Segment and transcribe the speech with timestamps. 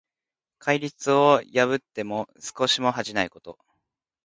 [0.57, 3.59] 戒律を破っても少しも恥じないこと。